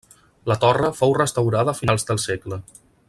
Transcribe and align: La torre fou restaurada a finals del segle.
La 0.51 0.55
torre 0.63 0.89
fou 0.99 1.13
restaurada 1.19 1.77
a 1.77 1.79
finals 1.83 2.09
del 2.09 2.23
segle. 2.25 2.63